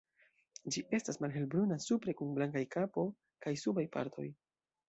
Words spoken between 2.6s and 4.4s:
kapo kaj subaj partoj.